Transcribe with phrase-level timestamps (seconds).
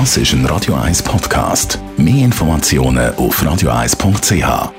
[0.00, 1.78] Das ist ein Radio 1 Podcast.
[1.96, 4.72] Mehr Informationen auf radio1.ch.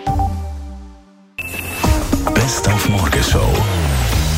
[2.34, 3.48] Best auf Morgenshow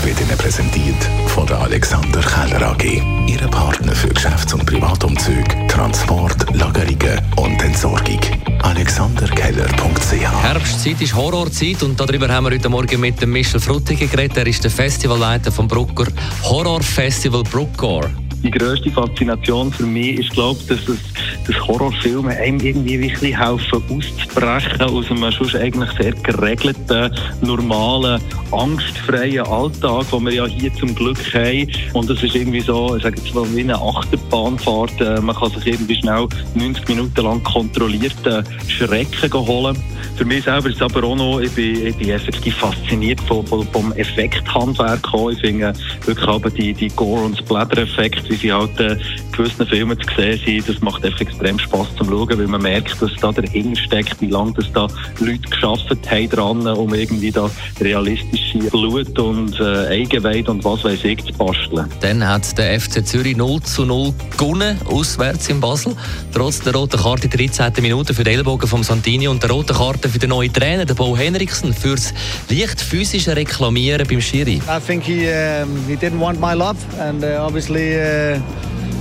[0.04, 3.02] wird Ihnen präsentiert von der Alexander Keller AG.
[3.26, 8.20] Ihre Partner für Geschäfts- und Privatumzüge, Transport, Lagerungen und Entsorgung.
[8.62, 14.38] AlexanderKeller.ch Herbstzeit ist Horrorzeit und darüber haben wir heute Morgen mit dem Michel Fruttiger geredet.
[14.38, 16.06] Er ist der Festivalleiter vom Brucker
[16.44, 18.12] Horrorfestival Bruckor.
[18.44, 21.00] Die grösste Faszination für mich ist, glaube ich, dass es
[21.46, 27.12] dass Horrorfilme einem irgendwie wirklich helfen, auszubrechen aus einem schon eigentlich sehr geregelten,
[27.42, 28.22] normalen,
[28.52, 31.68] angstfreien Alltag, den wir ja hier zum Glück haben.
[31.94, 35.02] Und das ist irgendwie so, ich sage jetzt mal, wie eine Achterbahnfahrt.
[35.02, 39.78] Äh, man kann sich irgendwie schnell 90 Minuten lang kontrollierte Schrecken holen.
[40.16, 43.46] Für mich selber ist es aber auch noch, ich bin, ich bin effektiv fasziniert vom,
[43.46, 45.08] vom Effekthandwerk.
[45.32, 45.74] Ich finde
[46.06, 48.98] wirklich aber die, die Gore- und Splatter-Effekte, wie sie halt äh,
[49.38, 53.02] gewissen Filmen zu sehen sind, das macht einfach extrem Spaß zum Schauen, weil man merkt,
[53.02, 54.88] dass da dahinter steckt, wie lange das da
[55.20, 61.04] Leute geschafft haben dran, um irgendwie da realistische Blut und äh, Eigenweid und was weiß
[61.04, 61.86] ich zu basteln.
[62.02, 65.96] Dann hat der FC Zürich 0 zu 0 gewonnen, auswärts in Basel.
[66.34, 67.72] Trotz der roten Karte in der 13.
[67.82, 70.96] Minute für den Ellbogen vom Santini und der roten Karte für den neuen Trainer, den
[70.96, 72.14] Bo Henriksen, fürs
[72.50, 74.62] leicht physische Reklamieren beim Schiri.
[74.68, 78.40] I think he um, he didn't want my love, and uh, obviously uh,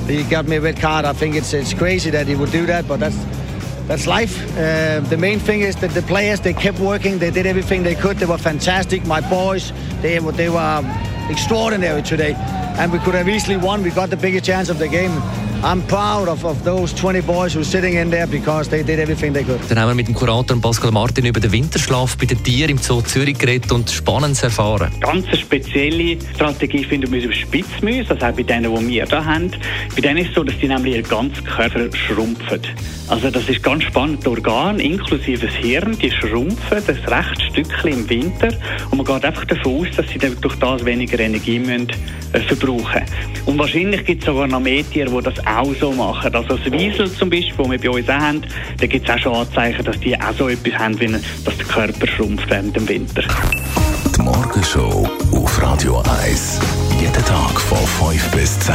[0.09, 1.05] he got me a red card.
[1.05, 3.17] I think it's it's crazy that he would do that, but that's
[3.87, 4.37] that's life.
[4.57, 7.19] Uh, the main thing is that the players they kept working.
[7.19, 8.19] They did everything they could.
[8.19, 9.07] They were fantastic.
[9.07, 10.83] My boys, they were they were
[11.31, 12.35] extraordinary today,
[12.79, 13.83] and we could have easily won.
[13.83, 15.13] We got the biggest chance of the game.
[15.67, 19.01] I'm proud of, of those 20 boys who are sitting in there because they did
[19.01, 19.59] everything they could.
[19.69, 22.79] Dann haben wir mit dem Kurator Pascal Martin über den Winterschlaf bei den Tieren im
[22.79, 24.93] Zoo Zürich geredet und Spannendes erfahren.
[25.01, 29.25] Ganz eine spezielle Strategie finden wir auf Spitzmäuse, also auch bei denen, die wir da
[29.25, 29.51] haben.
[29.97, 32.61] Bei denen ist es so, dass die nämlich ihren ganzen Körper schrumpfen.
[33.09, 34.25] Also das ist ganz spannend.
[34.25, 38.49] Die Organe, inklusive das Hirn, die schrumpfen das recht Stückchen im Winter
[38.91, 41.89] und man geht einfach davon aus, dass sie durch das weniger Energie müssen,
[42.33, 43.03] äh, verbrauchen
[43.47, 46.35] Und wahrscheinlich gibt es sogar noch mehr die das auch so machen.
[46.35, 48.43] Also das Wiesel zum Beispiel, das wir bei uns auch haben,
[48.79, 51.67] da gibt es auch schon Anzeichen, dass die auch so etwas haben, wie dass der
[51.67, 53.23] Körper schrumpft während dem Winter.
[54.17, 56.61] Die Morgenshow auf Radio 1.
[57.01, 57.79] Jeden Tag von
[58.11, 58.75] 5 bis 10.